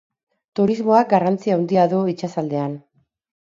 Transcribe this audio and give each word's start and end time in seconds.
Turismoak 0.59 1.11
garrantzi 1.11 1.53
handia 1.57 1.85
du 1.93 2.01
itsasaldean. 2.15 2.75